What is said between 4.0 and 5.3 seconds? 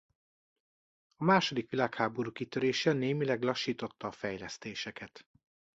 a fejlesztéseket.